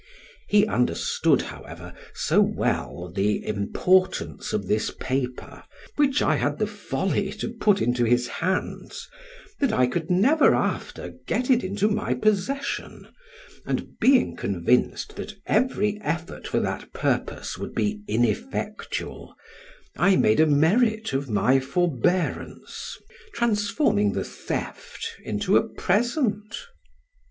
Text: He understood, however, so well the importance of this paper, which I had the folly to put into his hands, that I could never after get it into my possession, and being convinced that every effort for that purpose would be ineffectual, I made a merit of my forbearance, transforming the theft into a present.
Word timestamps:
He 0.47 0.65
understood, 0.65 1.43
however, 1.43 1.93
so 2.15 2.41
well 2.41 3.11
the 3.15 3.45
importance 3.45 4.51
of 4.51 4.67
this 4.67 4.89
paper, 4.99 5.63
which 5.95 6.23
I 6.23 6.37
had 6.37 6.57
the 6.57 6.65
folly 6.65 7.31
to 7.33 7.49
put 7.49 7.83
into 7.83 8.03
his 8.03 8.25
hands, 8.25 9.07
that 9.59 9.71
I 9.71 9.85
could 9.85 10.09
never 10.09 10.55
after 10.55 11.13
get 11.27 11.51
it 11.51 11.63
into 11.63 11.87
my 11.87 12.15
possession, 12.15 13.09
and 13.63 13.99
being 13.99 14.35
convinced 14.35 15.17
that 15.17 15.35
every 15.45 15.99
effort 16.03 16.47
for 16.47 16.59
that 16.61 16.93
purpose 16.93 17.59
would 17.59 17.75
be 17.75 18.01
ineffectual, 18.07 19.35
I 19.97 20.15
made 20.15 20.39
a 20.39 20.47
merit 20.47 21.13
of 21.13 21.29
my 21.29 21.59
forbearance, 21.59 22.97
transforming 23.35 24.13
the 24.13 24.23
theft 24.25 25.09
into 25.23 25.57
a 25.57 25.69
present. 25.75 26.57